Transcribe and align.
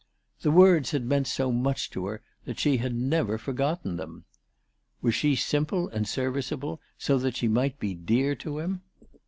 The 0.41 0.49
words 0.49 0.89
had 0.89 1.05
meant 1.05 1.27
so 1.27 1.51
much 1.51 1.91
to 1.91 2.07
her 2.07 2.23
that 2.45 2.59
she 2.59 2.77
had 2.77 2.95
never 2.95 3.37
forgotten 3.37 3.97
them. 3.97 4.25
Was 4.99 5.13
she 5.13 5.35
simple 5.35 5.89
and 5.89 6.07
serviceable, 6.07 6.81
so 6.97 7.19
that 7.19 7.35
she 7.35 7.47
might 7.47 7.77
be 7.79 7.93
dear 7.93 8.33
to 8.37 8.57
him 8.57 8.81